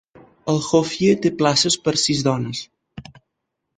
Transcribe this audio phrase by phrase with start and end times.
[0.53, 2.67] El hofje té places per a sis dones.